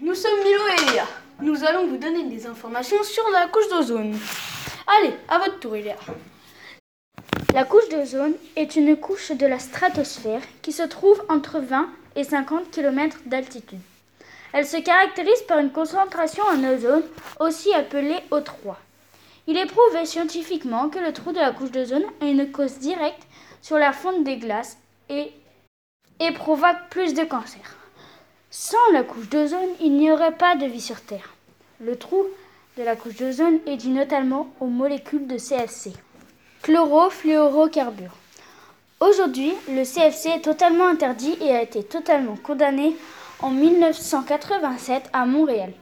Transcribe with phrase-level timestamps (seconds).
[0.00, 1.06] Nous sommes Milo et Elia.
[1.40, 4.16] Nous allons vous donner des informations sur la couche d'ozone.
[4.86, 5.96] Allez, à votre tour, Elia.
[7.52, 12.24] La couche d'ozone est une couche de la stratosphère qui se trouve entre 20 et
[12.24, 13.80] 50 km d'altitude.
[14.52, 17.04] Elle se caractérise par une concentration en ozone,
[17.40, 18.76] aussi appelée O3.
[19.46, 23.26] Il est prouvé scientifiquement que le trou de la couche d'ozone a une cause directe
[23.60, 24.78] sur la fonte des glaces
[25.08, 25.32] et,
[26.20, 27.81] et provoque plus de cancers.
[28.54, 31.32] Sans la couche d'ozone, il n'y aurait pas de vie sur Terre.
[31.80, 32.22] Le trou
[32.76, 35.94] de la couche d'ozone est dû notamment aux molécules de CFC,
[36.60, 38.14] chlorofluorocarbures.
[39.00, 42.94] Aujourd'hui, le CFC est totalement interdit et a été totalement condamné
[43.40, 45.72] en 1987 à Montréal.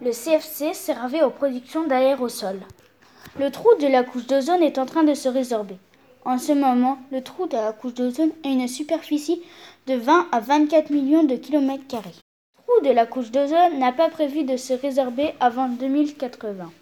[0.00, 2.62] Le CFC servait aux productions d'aérosols.
[3.38, 5.76] Le trou de la couche d'ozone est en train de se résorber.
[6.26, 9.40] En ce moment, le trou de la couche d'ozone a une superficie
[9.86, 12.16] de 20 à 24 millions de kilomètres carrés.
[12.56, 16.72] Le trou de la couche d'ozone n'a pas prévu de se résorber avant 2080.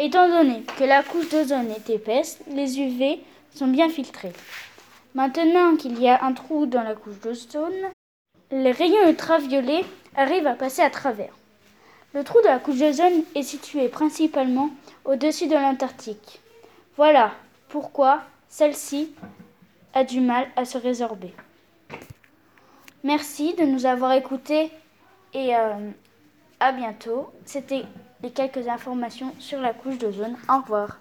[0.00, 3.20] Étant donné que la couche d'ozone est épaisse, les UV
[3.54, 4.32] sont bien filtrés.
[5.14, 7.92] Maintenant qu'il y a un trou dans la couche d'ozone,
[8.50, 9.84] les rayons ultraviolets
[10.16, 11.32] arrivent à passer à travers.
[12.12, 14.70] Le trou de la couche d'ozone est situé principalement
[15.04, 16.40] au-dessus de l'Antarctique.
[16.96, 17.30] Voilà
[17.68, 19.14] pourquoi celle-ci
[19.92, 21.34] a du mal à se résorber.
[23.02, 24.70] Merci de nous avoir écoutés
[25.34, 25.90] et euh,
[26.60, 27.32] à bientôt.
[27.44, 27.84] C'était
[28.22, 30.36] les quelques informations sur la couche d'ozone.
[30.48, 31.00] Au revoir.